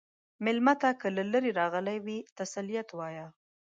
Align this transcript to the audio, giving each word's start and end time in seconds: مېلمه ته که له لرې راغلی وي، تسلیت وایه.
مېلمه 0.43 0.73
ته 0.81 0.89
که 0.99 1.07
له 1.15 1.23
لرې 1.31 1.51
راغلی 1.59 1.97
وي، 2.05 2.17
تسلیت 2.37 2.89
وایه. 2.93 3.27